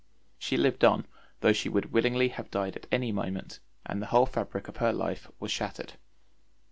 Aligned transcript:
She 0.39 0.57
lived 0.57 0.83
on, 0.83 1.05
though 1.41 1.53
she 1.53 1.69
would 1.69 1.91
willingly 1.91 2.29
have 2.29 2.49
died 2.49 2.75
at 2.75 2.87
any 2.91 3.11
moment, 3.11 3.59
and 3.85 4.01
the 4.01 4.07
whole 4.07 4.25
fabric 4.25 4.67
of 4.67 4.77
her 4.77 4.91
life 4.91 5.27
was 5.39 5.51
shattered. 5.51 5.93